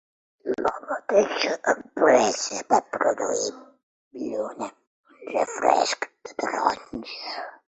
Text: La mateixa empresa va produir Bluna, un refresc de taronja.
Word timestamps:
La 0.67 0.71
mateixa 0.91 1.51
empresa 1.73 2.61
va 2.73 2.79
produir 2.97 3.45
Bluna, 4.19 4.71
un 5.19 5.33
refresc 5.37 6.09
de 6.31 6.39
taronja. 6.43 7.41